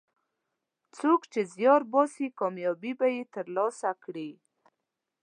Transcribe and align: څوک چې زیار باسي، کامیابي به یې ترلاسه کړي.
څوک 0.97 1.21
چې 1.31 1.41
زیار 1.55 1.81
باسي، 1.91 2.27
کامیابي 2.39 2.91
به 2.99 3.07
یې 3.15 3.21
ترلاسه 3.35 3.91
کړي. 4.03 4.31